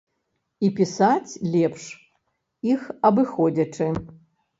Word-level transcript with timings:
І 0.67 0.69
пісаць 0.77 1.33
лепш, 1.55 1.83
іх 2.71 2.81
абыходзячы. 3.11 3.91